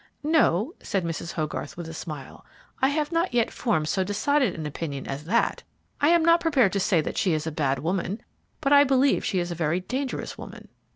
[0.23, 1.33] "No," said Mrs.
[1.33, 2.43] Hogarth, with a smile,
[2.81, 5.61] "I have not yet formed so decided an opinion as that.
[6.01, 8.23] I am not prepared to say that she is a bad woman,
[8.61, 10.69] but I believe she is a very dangerous woman."